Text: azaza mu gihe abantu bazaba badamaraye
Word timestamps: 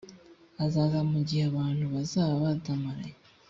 azaza 0.65 0.99
mu 1.11 1.19
gihe 1.27 1.43
abantu 1.51 1.83
bazaba 1.93 2.33
badamaraye 2.43 3.15